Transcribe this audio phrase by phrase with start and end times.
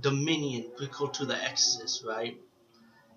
[0.00, 2.40] Dominion prequel to The Exorcist, right?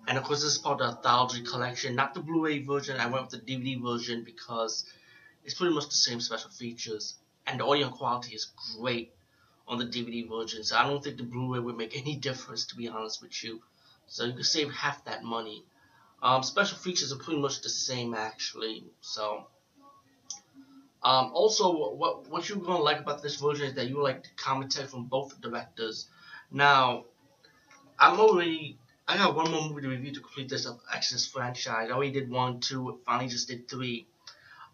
[0.06, 3.00] And of course, this is part of the Anthology collection, not the Blu-ray version.
[3.00, 4.84] I went with the DVD version because
[5.44, 7.14] it's pretty much the same special features,
[7.46, 9.12] and the audio quality is great
[9.66, 10.62] on the DVD version.
[10.62, 13.62] So I don't think the Blu-ray would make any difference, to be honest with you.
[14.06, 15.64] So you can save half that money.
[16.22, 18.84] Um, special features are pretty much the same, actually.
[19.00, 19.46] So.
[21.02, 24.30] Um, also, what what you're gonna like about this version is that you like the
[24.36, 26.08] commentary from both directors.
[26.50, 27.04] Now,
[27.98, 31.90] I'm already I got one more movie to review to complete this Exorcist franchise.
[31.90, 34.06] I already did one, two, finally just did three.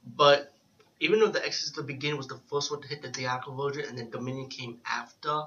[0.04, 0.54] But
[1.00, 3.88] even though the Exorcist the beginning was the first one to hit the theatrical version,
[3.88, 5.46] and then Dominion came after,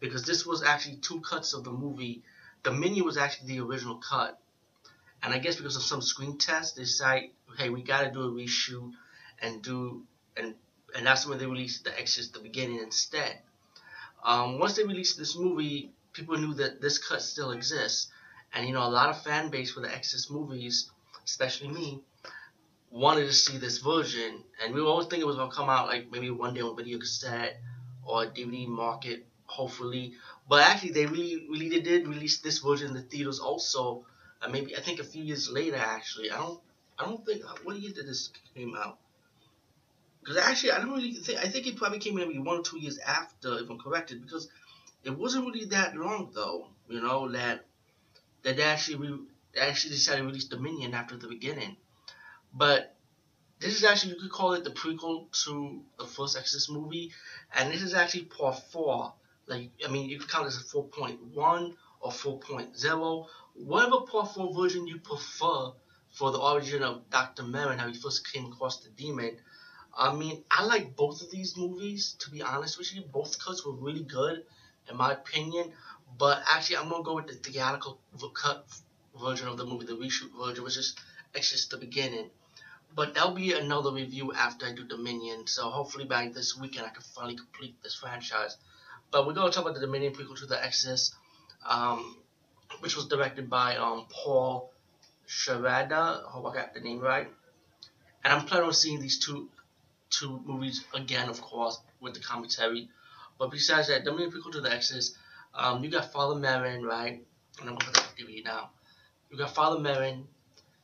[0.00, 2.22] because this was actually two cuts of the movie.
[2.64, 4.40] Dominion was actually the original cut,
[5.22, 8.22] and I guess because of some screen tests, they decided, hey, we got to do
[8.22, 8.92] a reshoot
[9.40, 10.04] and do
[10.36, 10.54] and
[10.94, 13.38] and that's when they released the Exorcist the beginning instead.
[14.26, 18.08] Um, once they released this movie, people knew that this cut still exists,
[18.52, 20.90] and you know a lot of fan base for the Exorcist movies,
[21.24, 22.02] especially me,
[22.90, 26.10] wanted to see this version, and we always think it was gonna come out like
[26.10, 27.60] maybe one day on video cassette
[28.04, 30.14] or DVD market, hopefully.
[30.48, 34.06] But actually, they really really did release this version in the theaters also.
[34.42, 35.76] Uh, maybe I think a few years later.
[35.76, 36.60] Actually, I don't
[36.98, 38.98] I don't think what year did this came out?
[40.26, 41.38] Because actually, I don't really think.
[41.38, 44.48] I think it probably came maybe one or two years after, if I'm corrected, because
[45.04, 46.66] it wasn't really that long though.
[46.88, 47.64] You know that
[48.42, 49.18] that they actually re,
[49.54, 51.76] they actually decided to release Dominion after the beginning.
[52.52, 52.96] But
[53.60, 57.12] this is actually you could call it the prequel to the first Exorcist movie,
[57.54, 59.12] and this is actually part four.
[59.46, 63.28] Like I mean, you could count this as four point one or four point zero,
[63.54, 65.70] whatever part four version you prefer
[66.10, 67.44] for the origin of Dr.
[67.44, 69.38] Merrin, how he first came across the demon.
[69.98, 73.02] I mean, I like both of these movies, to be honest with you.
[73.02, 74.44] Both cuts were really good,
[74.90, 75.72] in my opinion.
[76.18, 77.98] But actually, I'm going to go with the theatrical
[78.34, 78.66] cut
[79.18, 80.94] version of the movie, the reshoot version, which is
[81.34, 82.30] just the beginning.
[82.94, 85.46] But that'll be another review after I do Dominion.
[85.46, 88.56] So hopefully by this weekend, I can finally complete this franchise.
[89.10, 91.14] But we're going to talk about the Dominion prequel to The Exorcist,
[91.66, 92.16] um,
[92.80, 94.72] which was directed by um, Paul
[95.26, 95.94] Schrader.
[95.94, 97.28] I hope I got the name right.
[98.24, 99.48] And I'm planning on seeing these two
[100.10, 102.88] two movies again, of course, with the commentary.
[103.38, 105.16] But besides that, the main prequel to the Exorcist,
[105.54, 107.22] um, you got Father Merrin, right?
[107.60, 108.70] And I'm gonna put that DVD now.
[109.30, 110.24] You got Father Merrin.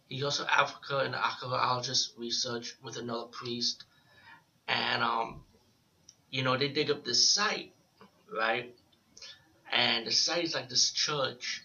[0.09, 3.84] He's also Africa and archaeologist research with another priest,
[4.69, 5.43] and um,
[6.31, 7.72] you know they dig up this site,
[8.34, 8.75] right?
[9.71, 11.62] And the site is like this church,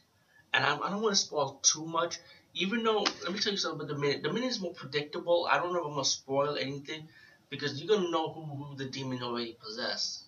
[0.53, 2.19] and I, I don't want to spoil too much.
[2.53, 4.23] Even though, let me tell you something about Dominion.
[4.23, 5.47] The minute is more predictable.
[5.51, 7.07] I don't know if I'm gonna spoil anything
[7.49, 10.23] because you're gonna know who, who the demon already possessed.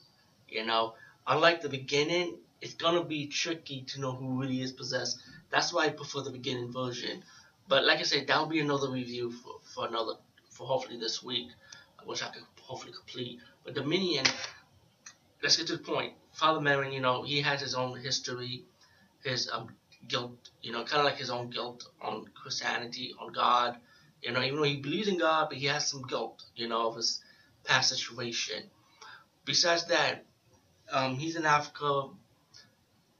[0.47, 0.95] You know,
[1.27, 5.19] unlike the beginning, it's gonna be tricky to know who really is possessed.
[5.49, 7.23] That's why I prefer the beginning version.
[7.67, 10.13] But like I said, that'll be another review for, for another
[10.49, 11.47] for hopefully this week,
[12.05, 13.39] which I could hopefully complete.
[13.63, 14.25] But Dominion,
[15.41, 16.13] let's get to the point.
[16.33, 18.63] Father Merrin, you know, he has his own history,
[19.23, 19.75] his um,
[20.07, 23.77] guilt, you know, kind of like his own guilt on Christianity, on God,
[24.21, 26.89] you know, even though he believes in God, but he has some guilt, you know,
[26.89, 27.21] of his
[27.63, 28.63] past situation.
[29.45, 30.25] Besides that,
[30.91, 32.09] um, he's in Africa.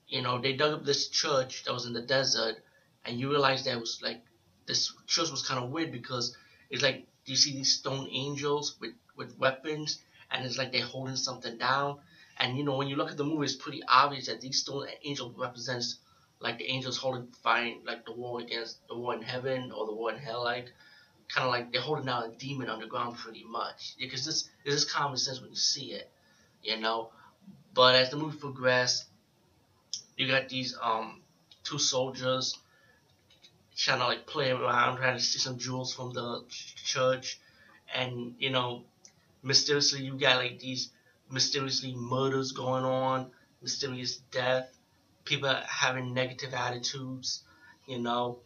[0.07, 2.57] You know, they dug up this church that was in the desert,
[3.05, 4.21] and you realize that it was like
[4.65, 6.35] this church was kind of weird because
[6.69, 11.16] it's like you see these stone angels with with weapons, and it's like they're holding
[11.16, 11.99] something down.
[12.37, 14.87] And you know, when you look at the movie, it's pretty obvious that these stone
[15.03, 15.99] angels represents
[16.39, 19.93] like the angels holding fighting like the war against the war in heaven or the
[19.93, 20.71] war in hell, like
[21.29, 23.95] kind of like they're holding down a demon underground pretty much.
[24.00, 26.09] Because this, this is common sense when you see it,
[26.63, 27.12] you know.
[27.73, 29.06] But as the movie progressed,
[30.17, 31.22] you got these um
[31.63, 32.57] two soldiers
[33.75, 36.44] trying to like play around, trying to see some jewels from the
[36.84, 37.40] church,
[37.94, 38.84] and you know,
[39.44, 40.91] mysteriously you got like these
[41.31, 43.31] mysteriously murders going on,
[43.61, 44.67] mysterious death,
[45.23, 47.43] people having negative attitudes,
[47.87, 48.40] you know,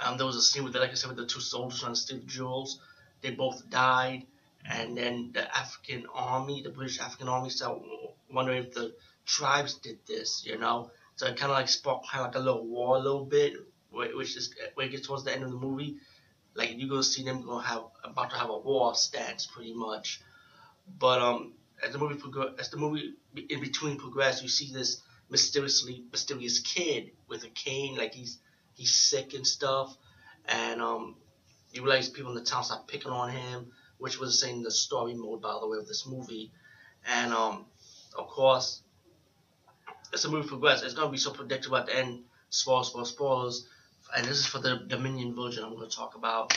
[0.00, 2.00] um, there was a scene with, like I said, with the two soldiers trying to
[2.00, 2.80] steal the jewels.
[3.20, 4.26] They both died,
[4.64, 7.82] and then the African army, the British African army, started
[8.32, 8.94] wondering if the
[9.26, 10.90] tribes did this, you know.
[11.16, 13.54] So it kind of like sparked kind of like a little war a little bit,
[13.90, 15.96] which is when it gets towards the end of the movie,
[16.54, 20.20] like you go see them gonna have about to have a war stance pretty much.
[20.98, 21.54] But um,
[21.84, 26.60] as the movie progress, as the movie in between progress, you see this mysteriously mysterious
[26.60, 28.38] kid with a cane, like he's
[28.78, 29.94] he's sick and stuff,
[30.46, 31.16] and um,
[31.72, 33.66] you realize people in the town start picking on him,
[33.98, 36.50] which was in the story mode, by the way, of this movie,
[37.06, 37.66] and um,
[38.16, 38.82] of course,
[40.12, 42.20] as the movie progresses, it's gonna be so predictable at the end.
[42.50, 43.66] Spoilers, spoilers, spoilers.
[44.16, 46.56] And this is for the Dominion version I'm gonna talk about.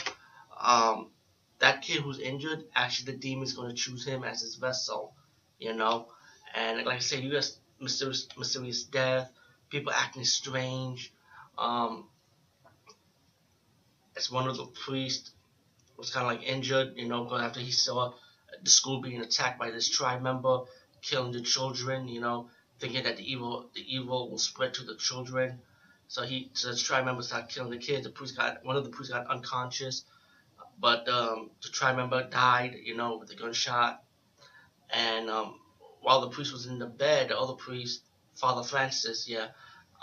[0.58, 1.10] Um,
[1.58, 5.14] that kid who's injured, actually the demon's gonna choose him as his vessel.
[5.58, 6.08] You know,
[6.54, 9.30] and like I said, you got mysterious, mysterious death,
[9.70, 11.12] people acting strange.
[11.58, 12.06] Um,
[14.22, 15.32] as one of the priests
[15.96, 18.12] was kind of like injured, you know, because after he saw
[18.62, 20.60] the school being attacked by this tribe member,
[21.00, 22.48] killing the children, you know,
[22.78, 25.58] thinking that the evil the evil will spread to the children.
[26.08, 28.04] So he so the tribe member started killing the kids.
[28.04, 30.04] The priest got one of the priests got unconscious,
[30.78, 34.02] but um, the tribe member died, you know, with a gunshot.
[34.90, 35.58] And um,
[36.00, 38.02] while the priest was in the bed, the other priest,
[38.34, 39.48] Father Francis, yeah,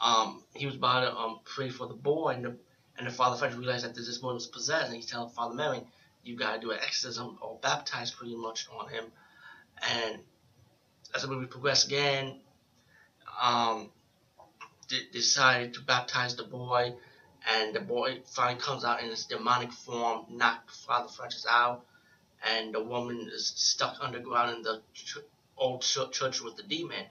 [0.01, 2.57] um, he was about to um, pray for the boy, and the,
[2.99, 5.85] and the Father Francis realized that this boy was possessed, and he's telling Father Merrin,
[6.23, 9.05] you've got to do an exorcism or baptize pretty much on him.
[9.81, 10.19] And
[11.15, 12.41] as the movie progressed again,
[13.41, 13.89] um,
[15.13, 16.93] decided to baptize the boy,
[17.55, 21.85] and the boy finally comes out in his demonic form, knocked Father Francis out,
[22.45, 25.17] and the woman is stuck underground in the ch-
[25.57, 27.05] old ch- church with the demon.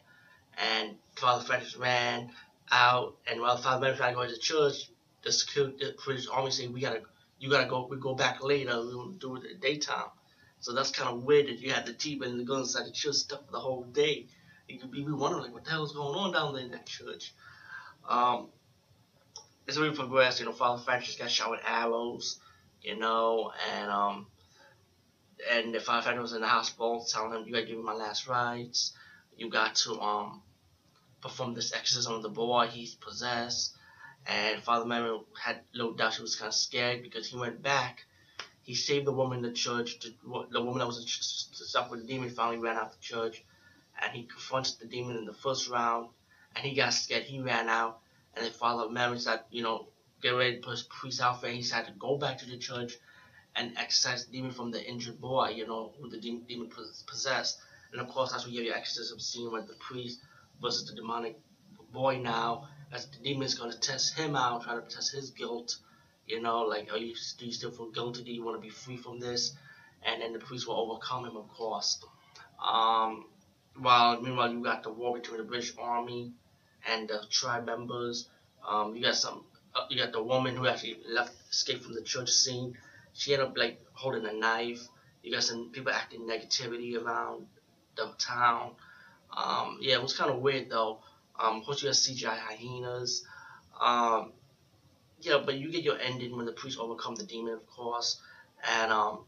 [0.58, 2.30] And Father Francis ran
[2.70, 4.90] out, and while Father Francis tried to go to church,
[5.28, 7.02] the security, army say, "We gotta,
[7.38, 7.86] you gotta go.
[7.86, 8.80] We go back later.
[8.80, 10.10] We will do it the daytime."
[10.60, 12.92] So that's kind of weird that you had the demon and the gun inside the
[12.92, 14.26] church stuff for the whole day.
[14.66, 16.86] You could be wondering like, what the hell is going on down there in that
[16.86, 17.32] church?
[18.08, 18.48] Um,
[19.66, 22.40] as we progress, you know, Father Francis got shot with arrows,
[22.82, 24.26] you know, and um,
[25.50, 27.84] and the Father Francis was in the hospital telling him, "You got to give me
[27.84, 28.92] my last rites.
[29.36, 30.42] You got to um
[31.22, 32.66] perform this exorcism on the boy.
[32.66, 33.74] He's possessed."
[34.26, 38.04] And Father Merrin had little doubt He was kind of scared because he went back.
[38.62, 39.98] He saved the woman in the church.
[40.00, 40.08] To,
[40.50, 41.02] the woman that was
[41.52, 43.42] stuck with the demon finally ran out the church,
[44.02, 46.08] and he confronted the demon in the first round
[46.58, 47.22] and he got scared.
[47.22, 48.00] He ran out,
[48.34, 49.88] and then Father Merrin said, you know,
[50.22, 51.48] get ready to put priest out for.
[51.48, 52.98] He had to go back to the church
[53.56, 56.70] and exorcise the demon from the injured boy, you know, who the demon, demon
[57.06, 57.58] possessed.
[57.92, 60.20] And of course, that's where you have your exorcism scene with the priest
[60.60, 61.38] versus the demonic
[61.92, 65.30] boy now, as the demon is going to test him out, trying to test his
[65.30, 65.76] guilt.
[66.26, 68.22] You know, like, are you, do you still feel guilty?
[68.22, 69.54] Do you want to be free from this?
[70.04, 72.04] And then the priest will overcome him, of course.
[72.64, 73.26] Um,
[73.76, 76.32] while meanwhile, you got the war between the British Army
[76.88, 78.28] and the tribe members.
[78.66, 79.44] Um, you got some.
[79.74, 82.76] Uh, you got the woman who actually left, escaped from the church scene.
[83.12, 84.86] She ended up like holding a knife.
[85.22, 87.46] You got some people acting negativity around
[87.96, 88.72] the town.
[89.36, 91.00] Um, yeah, it was kind of weird though.
[91.38, 93.24] Um, of course, you got CGI hyenas.
[93.80, 94.32] Um,
[95.20, 98.20] yeah, but you get your ending when the priests overcome the demon, of course,
[98.68, 99.20] and um,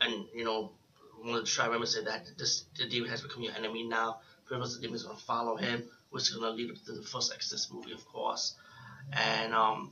[0.00, 0.72] and you know,
[1.20, 4.20] one of the tribe members said that this the demon has become your enemy now.
[4.46, 5.84] Pretty much the demon is gonna follow him
[6.14, 8.54] which is going to lead up to the first Exorcist movie, of course.
[9.12, 9.90] And um,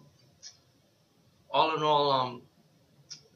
[1.51, 2.43] all in all, um,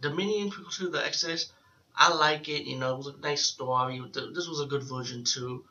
[0.00, 1.50] Dominion to the Exorcist,
[1.96, 2.62] I like it.
[2.62, 4.00] You know, it was a nice story.
[4.12, 5.64] This was a good version too.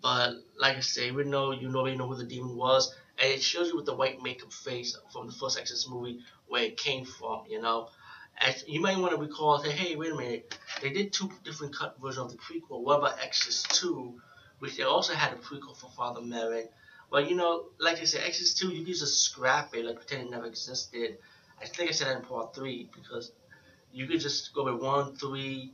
[0.00, 3.42] But like I say, we know you know know who the demon was, and it
[3.42, 7.04] shows you with the white makeup face from the first Exorcist movie where it came
[7.04, 7.44] from.
[7.48, 7.88] You know,
[8.38, 11.76] and you might want to recall, say, hey, wait a minute, they did two different
[11.76, 12.82] cut versions of the prequel.
[12.82, 14.20] What about Exorcist two?
[14.58, 16.68] which they also had a prequel for Father Merrin.
[17.10, 20.28] Well, you know, like I said, Exorcist 2, you can just scrap it, like pretend
[20.28, 21.18] it never existed.
[21.60, 23.32] I think I said that in part 3, because
[23.92, 25.72] you could just go with 1, 3,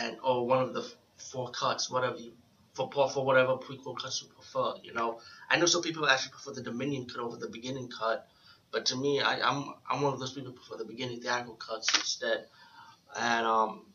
[0.00, 2.32] and or one of the four cuts, whatever you,
[2.74, 5.20] for for whatever prequel cuts you prefer, you know.
[5.50, 8.26] I know some people actually prefer the Dominion cut over the beginning cut,
[8.70, 11.54] but to me, I, I'm I'm one of those people who prefer the beginning theatrical
[11.54, 12.46] cuts instead.
[13.16, 13.86] And um,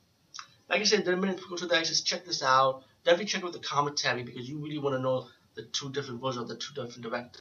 [0.70, 3.54] like I said, the Dominion prequel to the Exorcist, check this out definitely check out
[3.54, 6.74] the commentary because you really want to know the two different versions of the two
[6.74, 7.38] different directors.